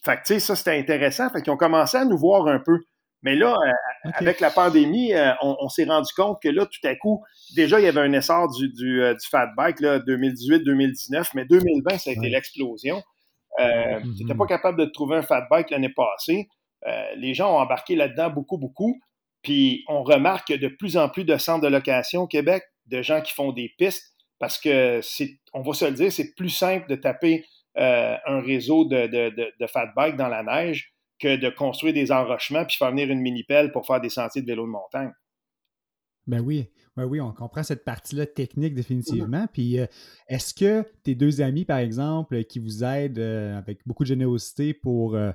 [0.03, 1.29] Fait que, tu sais, ça, c'était intéressant.
[1.29, 2.79] Fait qu'ils ont commencé à nous voir un peu.
[3.23, 6.87] Mais là, euh, avec la pandémie, euh, on, on s'est rendu compte que là, tout
[6.87, 7.23] à coup,
[7.55, 11.97] déjà, il y avait un essor du, du, du fat bike, là, 2018-2019, mais 2020,
[11.97, 13.01] ça a été l'explosion.
[13.59, 16.47] Euh, Tu n'étais pas capable de trouver un fat bike l'année passée.
[16.85, 18.99] Euh, les gens ont embarqué là-dedans beaucoup, beaucoup.
[19.41, 23.21] Puis on remarque de plus en plus de centres de location au Québec, de gens
[23.21, 26.87] qui font des pistes, parce que c'est, on va se le dire, c'est plus simple
[26.89, 27.45] de taper
[27.77, 32.11] euh, un réseau de, de, de, fat bike dans la neige que de construire des
[32.11, 35.11] enrochements puis faire venir une mini-pelle pour faire des sentiers de vélo de montagne.
[36.27, 39.47] Ben oui, ben oui, on comprend cette partie-là technique définitivement.
[39.53, 39.85] Puis euh,
[40.27, 44.73] est-ce que tes deux amis, par exemple, qui vous aident euh, avec beaucoup de générosité
[44.73, 45.31] pour, euh,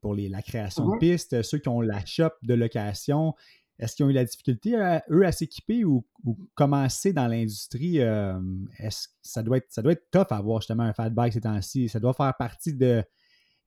[0.00, 3.34] pour les, la création de pistes, ceux qui ont la shop de location,
[3.78, 4.74] est-ce qu'ils ont eu la difficulté,
[5.10, 6.06] eux, à s'équiper ou,
[6.54, 7.98] commencer dans l'industrie?
[7.98, 11.42] est-ce ça doit être ça doit être tough à avoir justement un fat bike ces
[11.42, 11.88] temps-ci?
[11.90, 13.04] Ça doit faire partie de,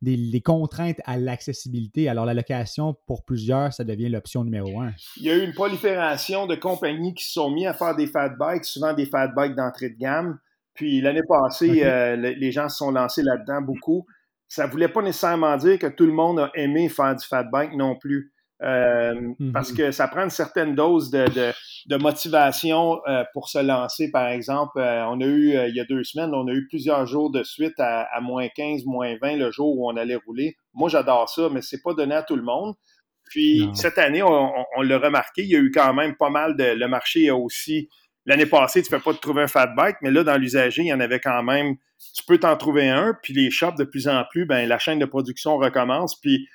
[0.02, 2.10] des, contraintes à l'accessibilité.
[2.10, 4.94] Alors, la location, pour plusieurs, ça devient l'option numéro un.
[5.18, 8.08] Il y a eu une prolifération de compagnies qui se sont mis à faire des
[8.08, 10.40] fat bikes, souvent des fat bikes d'entrée de gamme.
[10.74, 14.06] Puis l'année passée, euh, les gens se sont lancés là-dedans beaucoup.
[14.48, 17.44] Ça ne voulait pas nécessairement dire que tout le monde a aimé faire du fat
[17.44, 18.32] bike non plus.
[18.62, 19.52] Euh, mm-hmm.
[19.54, 21.26] Parce que ça prend une certaine dose de,
[21.86, 24.80] de, motivation euh, pour se lancer, par exemple.
[24.80, 27.44] Euh, on a eu, il y a deux semaines, on a eu plusieurs jours de
[27.44, 30.58] suite à, à, moins 15, moins 20 le jour où on allait rouler.
[30.74, 32.76] Moi, j'adore ça, mais c'est pas donné à tout le monde.
[33.30, 36.58] Puis cette année, on, on, l'a remarqué, il y a eu quand même pas mal
[36.58, 36.64] de.
[36.64, 37.90] Le marché a aussi.
[38.26, 40.82] L'année passée, tu ne peux pas te trouver un fat bike, mais là, dans l'usager,
[40.82, 41.76] il y en avait quand même.
[42.16, 45.00] Tu peux t'en trouver un, puis les shops, de plus en plus, ben, la chaîne
[45.00, 46.20] de production recommence.
[46.20, 46.48] Puis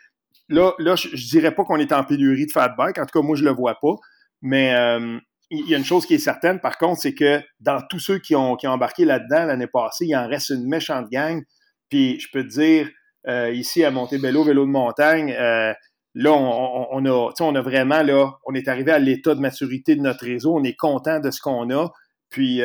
[0.48, 2.98] là, là je, je dirais pas qu'on est en pénurie de fat bike.
[2.98, 3.96] En tout cas, moi, je le vois pas.
[4.42, 5.18] Mais euh,
[5.50, 8.18] il y a une chose qui est certaine, par contre, c'est que dans tous ceux
[8.18, 11.42] qui ont, qui ont embarqué là-dedans l'année passée, il en reste une méchante gang.
[11.88, 12.90] Puis je peux te dire,
[13.26, 15.72] euh, ici à Montebello, vélo de montagne, euh,
[16.14, 19.96] là, on, on, a, on a vraiment, là, on est arrivé à l'état de maturité
[19.96, 20.54] de notre réseau.
[20.54, 21.88] On est content de ce qu'on a.
[22.28, 22.60] Puis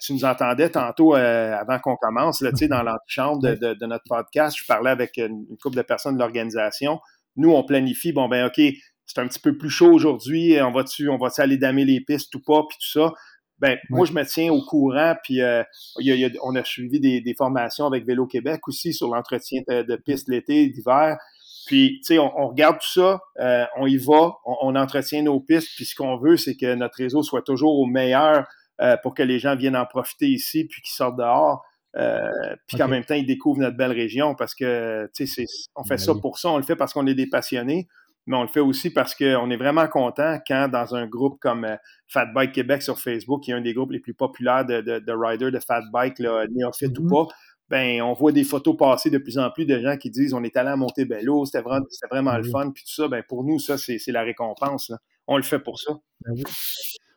[0.00, 4.56] tu nous entendais tantôt avant qu'on commence, là, dans l'antichambre de, de, de, notre podcast.
[4.60, 7.00] Je parlais avec une, une couple de personnes de l'organisation.
[7.36, 8.60] Nous, on planifie, bon, ben, OK,
[9.06, 12.40] c'est un petit peu plus chaud aujourd'hui, on va-tu va aller damer les pistes ou
[12.40, 13.12] pas, puis tout ça.
[13.58, 15.62] Ben, moi, je me tiens au courant, puis euh,
[16.42, 21.16] on a suivi des, formations avec Vélo Québec aussi sur l'entretien de, pistes l'été, d'hiver.
[21.66, 25.70] Puis, tu sais, on, regarde tout ça, euh, on y va, on, entretient nos pistes,
[25.74, 28.46] puis ce qu'on veut, c'est que notre réseau soit toujours au meilleur
[28.82, 31.64] euh, pour que les gens viennent en profiter ici, puis qu'ils sortent dehors.
[32.66, 35.96] Puis qu'en même temps, ils découvrent notre belle région parce que, tu sais, on fait
[35.96, 37.88] ben ça pour ça, on le fait parce qu'on est des passionnés
[38.26, 41.64] mais on le fait aussi parce qu'on est vraiment content quand dans un groupe comme
[41.64, 41.76] euh,
[42.08, 44.98] Fat Bike Québec sur Facebook, qui est un des groupes les plus populaires de, de,
[44.98, 47.26] de riders de Fat Bike, là, néophyte ou mm-hmm.
[47.28, 47.34] pas,
[47.68, 50.42] ben on voit des photos passer de plus en plus de gens qui disent on
[50.42, 53.44] est allé à Montebello, c'était vraiment, c'était vraiment le fun, puis tout ça, ben pour
[53.44, 54.92] nous, ça, c'est, la récompense.
[55.28, 55.92] On le fait pour ça.
[56.24, 56.44] Ben oui.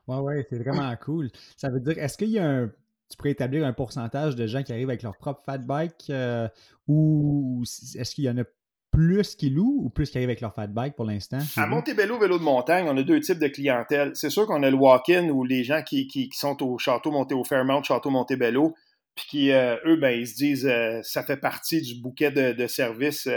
[0.07, 1.29] Ouais, ouais, c'est vraiment cool.
[1.55, 2.71] Ça veut dire, est-ce qu'il y a un
[3.09, 6.47] tu pourrais établir un pourcentage de gens qui arrivent avec leur propre fat bike euh,
[6.87, 8.43] ou est-ce qu'il y en a
[8.91, 11.39] plus qui louent ou plus qui arrivent avec leur fat bike pour l'instant?
[11.57, 14.11] À Montebello Vélo de montagne, on a deux types de clientèle.
[14.13, 17.33] C'est sûr qu'on a le walk-in ou les gens qui, qui, sont au château monté
[17.33, 18.75] au Fairmount, château Montebello,
[19.15, 22.67] puis qui, euh, eux, ben, ils se disent euh, ça fait partie du bouquet de,
[22.67, 23.27] services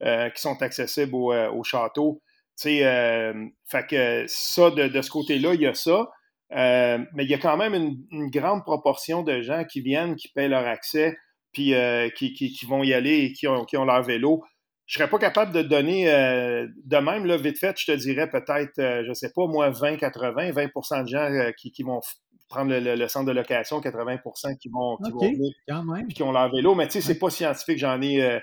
[0.00, 2.22] qui sont accessibles au, au château.
[2.56, 2.80] sais,
[3.66, 6.08] fait que ça, de, ce côté-là, il y a ça.
[6.50, 10.48] Mais il y a quand même une, grande proportion de gens qui viennent, qui paient
[10.48, 11.16] leur accès,
[11.52, 11.74] puis
[12.16, 14.42] qui, qui, vont y aller et qui ont, qui ont leur vélo
[14.88, 18.28] je serais pas capable de donner euh, de même, là, vite fait, je te dirais
[18.28, 22.00] peut-être, euh, je sais pas, moi, 20, 80, 20% de gens euh, qui, qui, vont
[22.48, 26.74] prendre le, centre de location, 80% qui vont, qui vont venir, qui ont leur vélo.
[26.74, 28.40] Mais tu sais, c'est pas scientifique, j'en ai.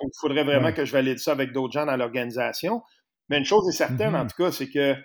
[0.00, 2.82] Il faudrait vraiment que je valide ça avec d'autres gens dans l'organisation.
[3.28, 4.30] Mais une chose est certaine, en mm-hmm.
[4.30, 4.96] tout cas, c'est que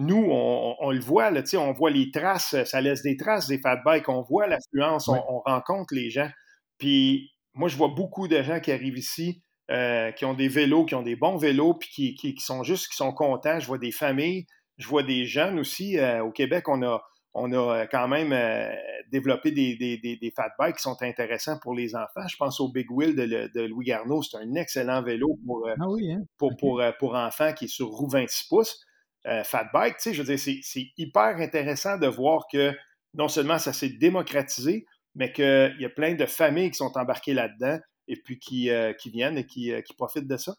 [0.00, 3.80] nous, on, le voit, là, on voit les traces, ça laisse des traces des fat
[3.84, 6.30] bikes, on voit l'affluence, on, on rencontre les gens.
[6.78, 10.84] Puis moi, je vois beaucoup de gens qui arrivent ici euh, qui ont des vélos,
[10.84, 13.60] qui ont des bons vélos, puis qui, sont juste, qui sont contents.
[13.60, 14.46] Je vois des familles,
[14.78, 15.96] je vois des jeunes aussi.
[15.96, 17.00] Euh, au Québec, on a,
[17.34, 18.34] on a euh, quand même
[19.12, 22.26] développé des, des, fat bikes qui sont intéressants pour les enfants.
[22.28, 24.22] Je pense au Big Wheel de, Louis Garneau.
[24.22, 26.22] C'est un excellent vélo pour, ah hein?
[26.36, 26.56] pour,
[26.98, 28.84] pour, enfants qui est sur roue 26 pouces.
[29.44, 32.74] Fat bike, tu sais, je veux dire, c'est hyper intéressant de voir que
[33.14, 37.34] non seulement ça s'est démocratisé, mais qu'il y a plein de familles qui sont embarquées
[37.34, 37.78] là-dedans
[38.08, 40.54] et puis qui, euh, viennent et euh, qui, profitent de ça.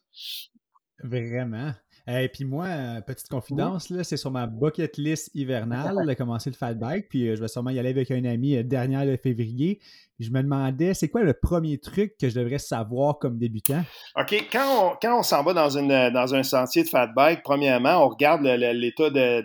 [1.04, 1.74] Vraiment.
[2.08, 6.50] Et puis moi, euh, petite confidence, là, c'est sur ma bucket list hivernale de commencer
[6.50, 7.10] le fat bike.
[7.10, 9.80] Puis je vais sûrement y aller avec un ami dernière de février.
[10.20, 13.84] je me demandais, c'est quoi le premier truc que je devrais savoir comme débutant?
[14.20, 14.48] OK.
[14.52, 18.42] Quand on, s'en va dans, une, dans un sentier de fat bike, premièrement, on regarde
[18.44, 19.44] l'état de,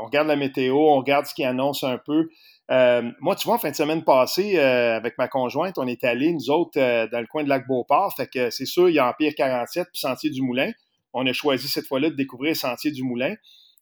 [0.00, 2.28] on regarde la météo, on regarde ce qui annonce un peu.
[2.70, 6.32] Euh, moi, tu vois, fin de semaine passée, euh, avec ma conjointe, on est allés,
[6.32, 8.14] nous autres, euh, dans le coin de Lac-Beauport.
[8.16, 10.70] Fait que c'est sûr, il y a Empire 47 puis Sentier du Moulin.
[11.12, 13.34] On a choisi cette fois-là de découvrir Sentier du Moulin.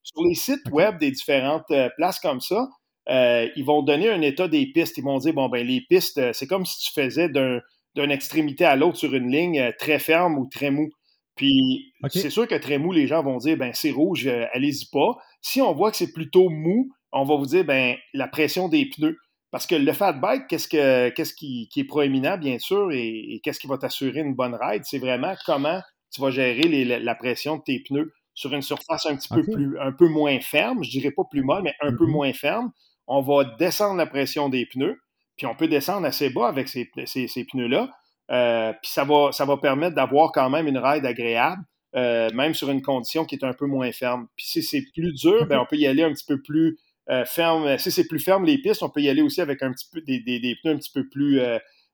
[0.02, 2.68] Sur les sites web des différentes places comme ça,
[3.08, 4.96] ils vont donner un état des pistes.
[4.98, 8.76] Ils vont dire, bon, ben les pistes, c'est comme si tu faisais d'une extrémité à
[8.76, 10.88] l'autre sur une ligne très ferme ou très mou.
[11.36, 15.16] Puis c'est sûr que très mou, les gens vont dire, ben c'est rouge, allez-y pas.
[15.40, 18.86] Si on voit que c'est plutôt mou, on va vous dire ben, la pression des
[18.86, 19.16] pneus.
[19.50, 23.58] Parce que le fat bike, qu'est-ce, que, qu'est-ce qui, est proéminent, bien sûr, et, qu'est-ce
[23.58, 25.80] qui va t'assurer une bonne ride, c'est vraiment comment
[26.10, 29.78] tu vas gérer la, pression de tes pneus sur une surface un petit peu plus,
[29.80, 32.10] un peu moins ferme, je dirais pas plus molle, mais un peu mm-hmm.
[32.10, 32.70] moins ferme.
[33.06, 35.00] On va descendre la pression des pneus,
[35.36, 37.90] puis on peut descendre assez bas avec ces, pneus-là.
[38.30, 41.62] Euh, puis ça va, ça va permettre d'avoir quand même une ride agréable,
[41.96, 44.26] euh, même sur une condition qui est un peu moins ferme.
[44.36, 47.24] Puis si c'est plus dur, ben on peut y aller un petit peu plus euh,
[47.24, 49.86] ferme, si c'est plus ferme les pistes, on peut y aller aussi avec un petit
[49.90, 51.40] peu des, pneus un petit peu plus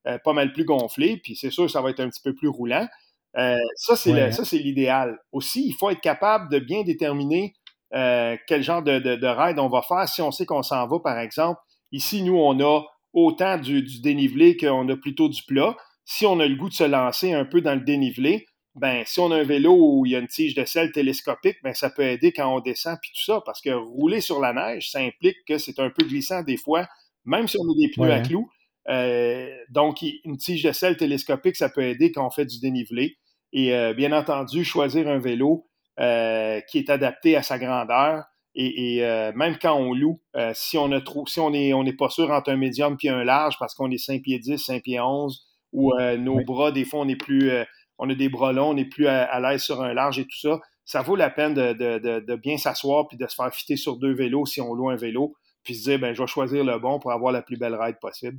[0.02, 2.48] pas mal plus gonflés, puis c'est sûr que ça va être un petit peu plus
[2.48, 2.86] roulant.
[3.34, 5.18] Ça, c'est l'idéal.
[5.32, 7.54] Aussi, il faut être capable de bien déterminer
[7.92, 10.08] quel genre de, de, ride on va faire.
[10.08, 11.60] Si on sait qu'on s'en va, par exemple,
[11.92, 15.76] ici, nous, on a autant du, du dénivelé qu'on a plutôt du plat.
[16.04, 19.20] Si on a le goût de se lancer un peu dans le dénivelé, ben, si
[19.20, 21.90] on a un vélo où il y a une tige de sel télescopique, ben, ça
[21.90, 24.98] peut aider quand on descend puis tout ça, parce que rouler sur la neige, ça
[24.98, 26.88] implique que c'est un peu glissant des fois,
[27.24, 28.50] même si on a des pneus à clous.
[28.88, 33.16] Euh, donc, une tige de sel télescopique, ça peut aider quand on fait du dénivelé.
[33.54, 35.66] Et euh, bien entendu, choisir un vélo
[35.98, 38.24] euh, qui est adapté à sa grandeur.
[38.56, 39.00] Et,
[39.34, 40.20] même quand on loue,
[40.52, 43.08] si on a trop, si on est, on n'est pas sûr entre un médium puis
[43.08, 46.84] un large parce qu'on est 5 pieds 10, 5 pieds 11, ou nos bras, des
[46.84, 47.50] fois, on est plus
[47.98, 50.38] on a des bras longs, on n'est plus à, l'aise sur un large et tout
[50.38, 50.60] ça.
[50.84, 54.46] Ça vaut la peine de, bien s'asseoir puis de se faire fitter sur deux vélos
[54.46, 57.12] si on loue un vélo, puis se dire, ben, je vais choisir le bon pour
[57.12, 58.38] avoir la plus belle ride possible.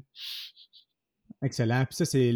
[1.45, 1.85] Excellent.
[1.85, 2.33] Puis ça, c'est.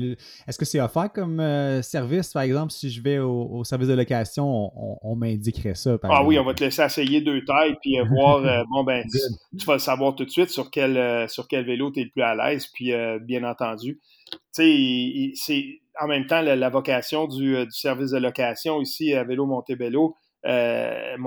[0.48, 3.94] Est-ce que c'est offert comme euh, service, par exemple, si je vais au, service de
[3.94, 5.98] location, on, m'indiquerait ça?
[6.04, 8.46] ah oui, on va te laisser essayer deux tailles puis euh, voir.
[8.46, 9.04] Euh, bon, ben,
[9.60, 12.10] tu, vas le savoir tout de suite sur quel, sur quel vélo tu es le
[12.12, 12.68] plus à l'aise.
[12.68, 14.00] Puis, bien entendu,
[14.32, 19.24] tu sais, c'est en même temps, la, vocation euh, du, service de location ici à
[19.24, 21.18] Vélo Montebello, euh,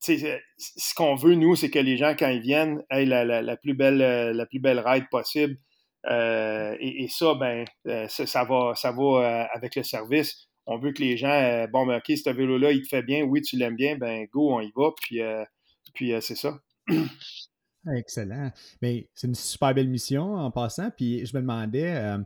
[0.00, 3.98] ce qu'on veut, nous, c'est que les gens, quand ils viennent, aient la, plus, belle,
[3.98, 5.56] la plus belle ride possible.
[6.08, 7.64] Et, ça, ben,
[8.08, 10.48] ça, va, ça va avec le service.
[10.66, 13.42] On veut que les gens, bon, ben, OK, ce vélo-là, il te fait bien, oui,
[13.42, 15.20] tu l'aimes bien, ben, go, on y va, puis,
[15.94, 16.58] puis c'est ça.
[17.96, 18.50] Excellent.
[18.82, 20.90] Mais c'est une super belle mission en passant.
[20.90, 22.16] Puis je me demandais,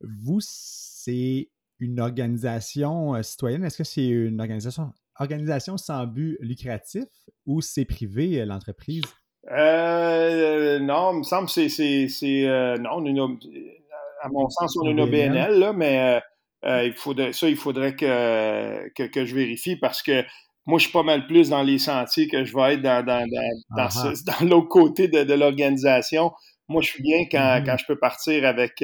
[0.00, 3.64] vous, c'est une organisation euh, citoyenne?
[3.64, 7.04] Est-ce que c'est une organisation, organisation sans but lucratif
[7.44, 9.02] ou c'est privé, euh, l'entreprise?
[9.50, 12.78] Euh, non, il me semble que c'est.
[12.80, 13.38] non,
[14.22, 16.20] à mon sens, on a une OBNL, là, mais
[16.64, 20.24] il faudrait, ça, il faudrait que, que, je vérifie parce que
[20.66, 23.24] moi, je suis pas mal plus dans les sentiers que je vais être dans, dans,
[23.76, 26.32] dans, l'autre côté de, l'organisation.
[26.68, 27.64] Moi, je suis bien quand, mm-hmm.
[27.64, 28.82] quand je peux partir avec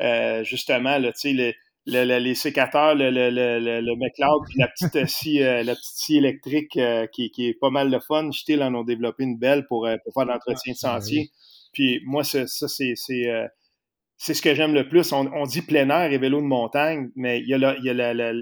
[0.00, 1.54] euh, justement, là, les sécateurs,
[1.86, 6.78] le, le, le, le McLeod, puis la petite scie, la petite scie électrique
[7.12, 8.30] qui, qui, est pas mal de fun.
[8.32, 11.30] Still en ont développé une belle pour, pour faire l'entretien de ah, sentier.
[11.72, 15.12] Puis moi, ça, ça c'est c'est ce que j'aime le plus.
[15.12, 18.34] On, dit plein air et vélo de montagne, mais il y a, il y a,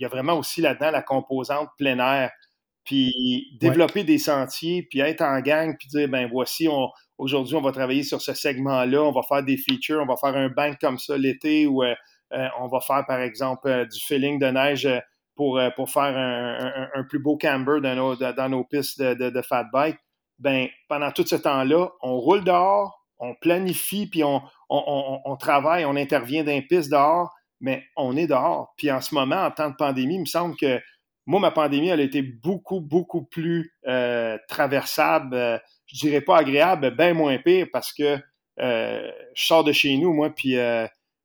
[0.00, 2.30] il y a vraiment aussi là-dedans la composante plein air.
[2.84, 6.66] Puis développer des sentiers, puis être en gang, puis dire, ben voici,
[7.18, 10.34] aujourd'hui, on va travailler sur ce segment-là, on va faire des features, on va faire
[10.34, 11.94] un bank comme ça l'été, ou euh, euh,
[12.30, 14.88] on va faire, par exemple, euh, du filling de neige
[15.34, 16.16] pour, pour faire
[16.94, 19.98] un, plus beau camber dans nos, dans nos pistes de, de fat bike.
[20.38, 25.96] Ben, pendant tout ce temps-là, on roule dehors, on planifie, puis on, on, travaille, on
[25.96, 28.72] intervient d'un piste dehors, mais on est dehors.
[28.76, 30.80] Puis en ce moment, en temps de pandémie, il me semble que
[31.26, 36.38] moi, ma pandémie, elle a été beaucoup, beaucoup plus euh, traversable, euh, je dirais pas
[36.38, 38.18] agréable, bien moins pire parce que
[38.58, 40.56] euh, je sors de chez nous, moi, puis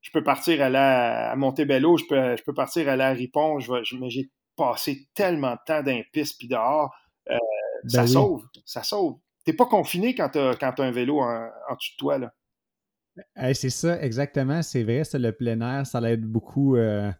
[0.05, 3.59] je peux partir à, la, à Montebello, je peux, je peux partir à la Ripon,
[3.59, 6.93] je, mais j'ai passé tellement de temps d'un piste puis dehors.
[7.27, 7.39] Ben
[7.87, 9.17] ça sauve, ça sauve.
[9.45, 12.17] T'es pas confiné quand tu as, un vélo en, en dessous de toi.
[12.19, 12.33] Là.
[13.55, 14.61] c'est ça, exactement.
[14.61, 17.11] C'est vrai, c'est le plein air, ça l'aide beaucoup euh,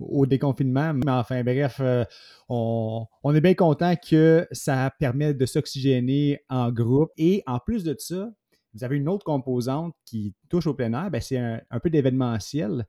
[0.00, 0.94] au déconfinement.
[0.94, 2.04] Mais enfin, bref, euh,
[2.48, 7.10] on, est bien content que ça permet de s'oxygéner en groupe.
[7.16, 8.30] Et en plus de ça,
[8.74, 11.90] vous avez une autre composante qui touche au plein air, ben, c'est un, un, peu
[11.90, 12.86] d'événementiel.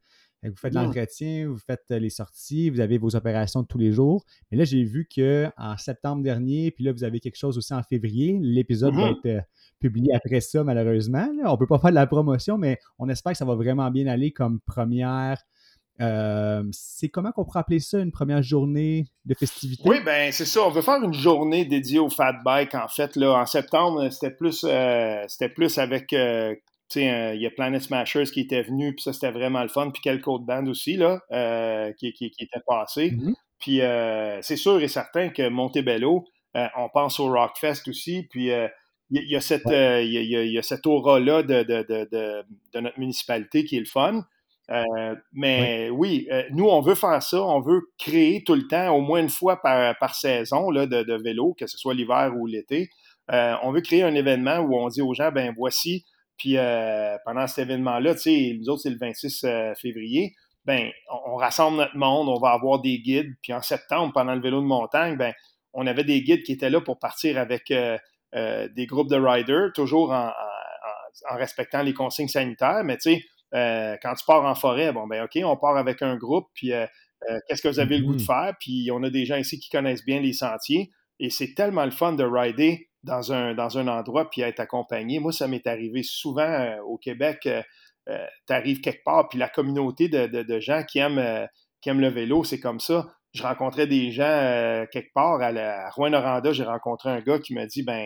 [0.49, 3.93] Vous faites l'entretien, vous faites euh, les sorties, vous avez vos opérations de tous les
[3.93, 4.25] jours.
[4.51, 7.81] Mais là, j'ai vu qu'en septembre dernier, puis là, vous avez quelque chose aussi en
[7.81, 8.37] février.
[8.41, 9.17] L'épisode va mm-hmm.
[9.17, 9.41] être euh,
[9.79, 11.27] publié après ça, malheureusement.
[11.45, 13.89] On ne peut pas faire de la promotion, mais on espère que ça va vraiment
[13.89, 15.41] bien aller comme première.
[16.01, 19.83] Euh, c'est comment qu'on pourrait appeler ça une première journée de festivité?
[19.87, 20.63] Oui, ben c'est ça.
[20.63, 22.73] On veut faire une journée dédiée au fat bike.
[22.75, 24.65] En fait, là, en septembre, c'était plus,
[25.27, 26.13] c'était plus avec
[27.01, 29.89] il y a Planet Smashers qui était venu, puis ça, c'était vraiment le fun.
[29.91, 33.11] Puis quelques autres bandes aussi, là, euh, qui, qui, qui, étaient passées.
[33.11, 33.33] Mm-hmm.
[33.59, 36.25] Puis euh, c'est sûr et certain que Montebello,
[36.55, 38.27] euh, on pense au Rockfest aussi.
[38.29, 38.49] Puis
[39.09, 43.63] il y, a cette, il y, a, cette aura-là de, de, de, de, notre municipalité
[43.63, 44.25] qui est le fun.
[45.33, 47.41] Mais oui, nous, on veut faire ça.
[47.41, 51.23] On veut créer tout le temps, au moins une fois par, par saison là, de,
[51.23, 52.89] vélo, que ce soit l'hiver ou l'été.
[53.29, 56.05] on veut créer un événement où on dit aux gens, ben voici
[56.37, 60.89] puis euh, pendant cet événement-là, tu sais, nous autres, c'est le 26 euh, février, ben,
[61.25, 63.33] on, rassemble notre monde, on va avoir des guides.
[63.41, 65.33] Puis en septembre, pendant le vélo de montagne, ben,
[65.73, 67.97] on avait des guides qui étaient là pour partir avec euh,
[68.33, 70.31] des groupes de riders, toujours en,
[71.31, 72.83] respectant les consignes sanitaires.
[72.83, 73.23] Mais tu sais,
[73.53, 76.71] quand tu pars en forêt, bon, ben, OK, on part avec un groupe, puis
[77.47, 78.25] qu'est-ce que vous avez le goût de mm-hmm.
[78.25, 78.53] faire?
[78.59, 80.91] Puis on a des gens ici qui connaissent bien les sentiers.
[81.19, 85.19] Et c'est tellement le fun de rider dans un, dans un endroit puis être accompagné.
[85.19, 87.45] Moi, ça m'est arrivé souvent euh, au Québec.
[87.45, 87.61] Euh,
[88.09, 91.47] euh, tu arrives quelque part, puis la communauté de, de, gens qui aiment,
[91.79, 93.13] qui aiment le vélo, c'est comme ça.
[93.33, 97.65] Je rencontrais des gens quelque part à, la, Rouen-Noranda, j'ai rencontré un gars qui m'a
[97.65, 98.05] dit ben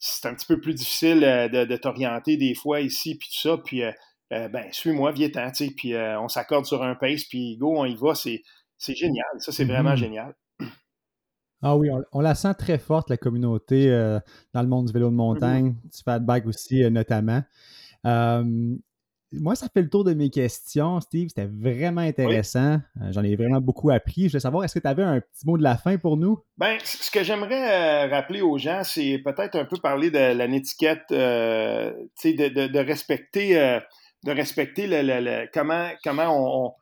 [0.00, 3.58] c'est un petit peu plus difficile de, de t'orienter des fois ici, puis tout ça,
[3.64, 3.82] puis
[4.30, 8.14] ben suis-moi, viens-t'en, puis on s'accorde sur un pace, puis go, on y va,
[8.78, 9.26] c'est génial.
[9.38, 9.96] Ça, c'est vraiment mm-hmm.
[9.96, 10.34] génial.
[11.60, 14.20] Ah oui, on, la sent très forte, la communauté euh,
[14.54, 15.16] dans le monde du vélo de mm-hmm.
[15.16, 17.42] montagne, du fat bike aussi euh, notamment.
[18.04, 21.30] moi, ça fait le tour de mes questions, Steve.
[21.30, 22.78] C'était vraiment intéressant.
[23.02, 24.26] Euh, j'en ai vraiment beaucoup appris.
[24.26, 26.38] Je voulais savoir, est-ce que tu avais un petit mot de la fin pour nous?
[26.58, 31.06] Ben, ce que j'aimerais rappeler aux gens, c'est peut-être un peu parler de la netiquette,
[31.10, 33.80] de, de, respecter,
[34.24, 36.72] de respecter le, comment, comment on,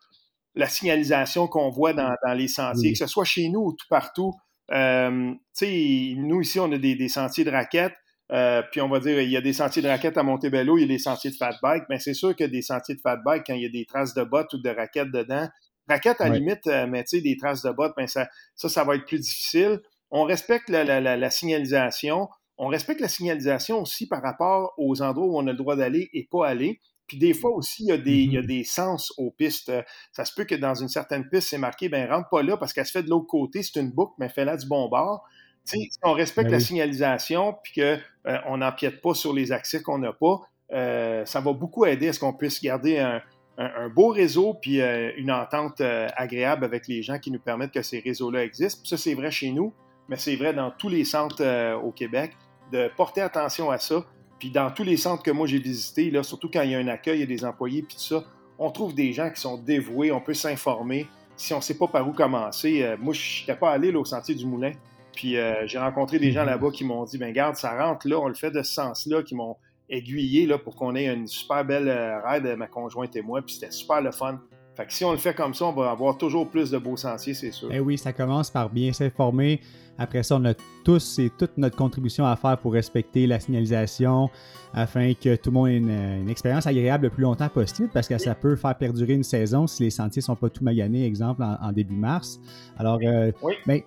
[0.57, 4.33] la signalisation qu'on voit dans, les sentiers, que ce soit chez nous ou tout partout.
[4.73, 7.95] Euh, nous, ici, on a des, sentiers de raquettes.
[8.33, 10.81] Euh, puis on va dire, il y a des sentiers de raquettes à Montebello, il
[10.81, 11.85] y a des sentiers de fat bike.
[11.89, 14.15] Mais c'est sûr que des sentiers de fat bike, quand il y a des traces
[14.15, 15.49] de bottes ou de raquettes dedans,
[15.89, 18.83] raquettes à limite, euh, mais tu sais, des traces de bottes, ben ça, ça, ça
[18.83, 19.81] va être plus difficile.
[20.11, 22.29] On respecte la, la, la, signalisation.
[22.59, 26.09] On respecte la signalisation aussi par rapport aux endroits où on a le droit d'aller
[26.13, 26.81] et pas aller.
[27.07, 28.47] Puis des fois aussi, il y, a des, il y a mm-hmm.
[28.47, 29.73] des sens aux pistes.
[30.13, 32.73] Ça se peut que dans une certaine piste, c'est marqué, ben rentre pas là parce
[32.73, 35.25] qu'elle se fait de l'autre côté, c'est une boucle, mais fais-la du bon bord.
[35.65, 39.99] si on respecte ben la signalisation puis qu'on euh, n'empiète pas sur les accès qu'on
[39.99, 40.41] n'a pas,
[40.73, 43.23] euh, ça va beaucoup aider à ce qu'on puisse garder un,
[43.57, 47.83] un, beau réseau puis euh, une entente agréable avec les gens qui nous permettent que
[47.83, 48.83] ces réseaux-là existent.
[48.85, 49.73] ça, c'est vrai chez nous,
[50.09, 52.33] mais c'est vrai dans tous les centres au Québec,
[52.73, 54.05] de porter attention à ça
[54.39, 56.79] puis dans tous les centres que moi j'ai visités, là, surtout quand il y a
[56.79, 58.25] un accueil, il y a des employés, puis tout ça,
[58.59, 61.07] on trouve des gens qui sont dévoués, on peut s'informer.
[61.37, 64.05] Si on ne sait pas par où commencer, euh, moi, je n'étais pas allé au
[64.05, 64.73] Sentier du Moulin.
[65.15, 68.19] Puis euh, j'ai rencontré des gens là-bas qui m'ont dit, ben garde, ça rentre là,
[68.19, 69.57] on le fait de ce sens-là, qui m'ont
[69.89, 73.55] aiguillé là, pour qu'on ait une super belle euh, ride, ma conjointe et moi, puis
[73.55, 74.41] c'était super le fun.
[74.77, 76.99] Fait que si on le fait comme ça, on va avoir toujours plus de beaux
[76.99, 77.69] sentiers, c'est sûr.
[77.73, 79.61] Eh oui, ça commence par bien s'informer.
[79.97, 80.53] Après ça, on a
[80.85, 84.29] tous et toute notre contribution à faire pour respecter la signalisation
[84.75, 88.19] afin que tout le monde ait une, expérience agréable le plus longtemps possible parce que
[88.19, 91.43] ça peut faire perdurer une saison si les sentiers ne sont pas tout maganés, exemple,
[91.43, 92.39] en, début mars.
[92.79, 93.55] Alors, euh, oui.
[93.67, 93.81] Ben,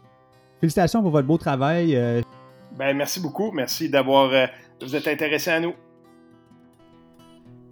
[0.59, 1.95] félicitations pour votre beau travail.
[1.95, 2.23] Euh.
[2.75, 3.51] Ben, merci beaucoup.
[3.51, 4.31] Merci d'avoir.
[4.33, 4.47] Euh,
[4.81, 5.75] vous êtes intéressé à nous.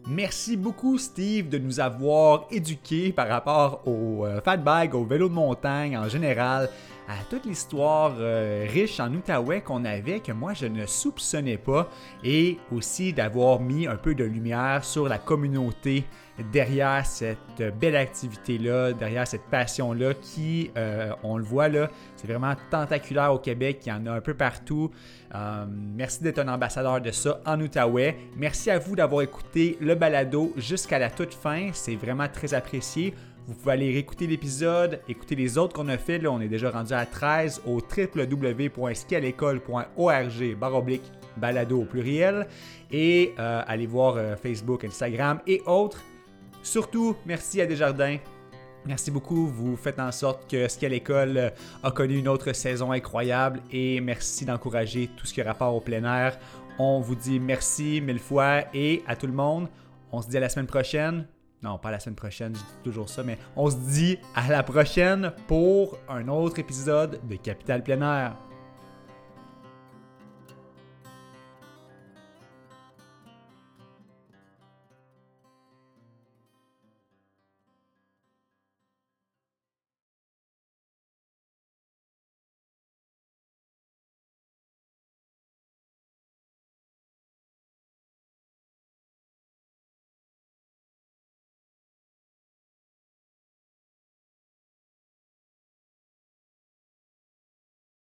[0.09, 5.27] Merci beaucoup, Steve, de nous avoir éduqués par rapport au euh, fat bag, au vélo
[5.27, 6.69] de montagne en général,
[7.09, 11.89] à toute l'histoire euh, riche en Outaouais qu'on avait que moi je ne soupçonnais pas
[12.23, 16.05] et aussi d'avoir mis un peu de lumière sur la communauté
[16.51, 22.53] derrière cette belle activité-là, derrière cette passion-là qui, euh, on le voit là, c'est vraiment
[22.69, 24.91] tentaculaire au Québec, il y en a un peu partout.
[25.33, 28.15] Euh, merci d'être un ambassadeur de ça en Outaouais.
[28.35, 33.15] Merci à vous d'avoir écouté le balado jusqu'à la toute fin, c'est vraiment très apprécié.
[33.47, 36.19] Vous pouvez aller réécouter l'épisode, écouter les autres qu'on a fait.
[36.19, 41.03] Là, on est déjà rendu à 13 au www.skialécole.org baroblique
[41.37, 42.45] balado au pluriel
[42.91, 46.03] et euh, aller voir Facebook, Instagram et autres.
[46.63, 48.17] Surtout, merci à Desjardins.
[48.85, 49.47] Merci beaucoup.
[49.47, 51.51] Vous faites en sorte que Ski à l'école
[51.83, 55.81] a connu une autre saison incroyable et merci d'encourager tout ce qui a rapport au
[55.81, 56.37] plein air.
[56.79, 59.67] On vous dit merci mille fois et à tout le monde.
[60.11, 61.27] On se dit à la semaine prochaine.
[61.63, 64.61] Non, pas la semaine prochaine, je dis toujours ça, mais on se dit à la
[64.61, 68.46] prochaine pour un autre épisode de Capital Plein Air.